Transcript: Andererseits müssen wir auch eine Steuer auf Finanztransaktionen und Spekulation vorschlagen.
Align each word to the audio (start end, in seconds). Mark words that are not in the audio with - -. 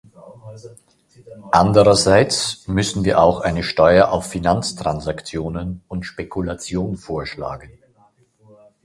Andererseits 1.51 2.67
müssen 2.67 3.05
wir 3.05 3.19
auch 3.21 3.41
eine 3.41 3.61
Steuer 3.61 4.09
auf 4.09 4.25
Finanztransaktionen 4.25 5.83
und 5.87 6.07
Spekulation 6.07 6.97
vorschlagen. 6.97 7.77